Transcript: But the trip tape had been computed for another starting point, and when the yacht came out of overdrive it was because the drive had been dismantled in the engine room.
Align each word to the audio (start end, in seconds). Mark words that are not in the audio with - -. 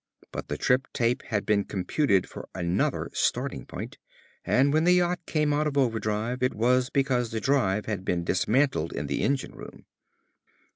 But 0.31 0.47
the 0.47 0.57
trip 0.57 0.87
tape 0.93 1.21
had 1.27 1.45
been 1.45 1.63
computed 1.63 2.27
for 2.27 2.49
another 2.55 3.11
starting 3.13 3.67
point, 3.67 3.99
and 4.43 4.73
when 4.73 4.83
the 4.83 4.93
yacht 4.93 5.19
came 5.27 5.53
out 5.53 5.67
of 5.67 5.77
overdrive 5.77 6.41
it 6.41 6.55
was 6.55 6.89
because 6.89 7.29
the 7.29 7.39
drive 7.39 7.85
had 7.85 8.03
been 8.03 8.23
dismantled 8.23 8.93
in 8.93 9.05
the 9.05 9.21
engine 9.21 9.53
room. 9.53 9.85